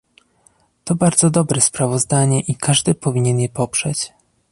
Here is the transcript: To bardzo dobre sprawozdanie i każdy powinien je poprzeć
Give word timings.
To 0.83 0.95
bardzo 0.95 1.29
dobre 1.29 1.61
sprawozdanie 1.61 2.39
i 2.39 2.55
każdy 2.55 2.95
powinien 2.95 3.39
je 3.39 3.49
poprzeć 3.49 4.13